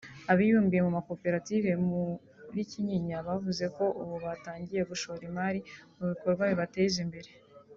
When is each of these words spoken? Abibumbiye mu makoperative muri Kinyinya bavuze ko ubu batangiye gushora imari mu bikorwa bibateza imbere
Abibumbiye 0.31 0.81
mu 0.85 0.91
makoperative 0.97 1.69
muri 1.87 2.61
Kinyinya 2.71 3.17
bavuze 3.27 3.65
ko 3.75 3.85
ubu 4.01 4.15
batangiye 4.25 4.81
gushora 4.89 5.21
imari 5.29 5.59
mu 5.97 6.03
bikorwa 6.11 6.41
bibateza 6.51 6.97
imbere 7.05 7.29